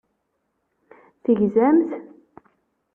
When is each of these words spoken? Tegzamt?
Tegzamt? 1.23 1.91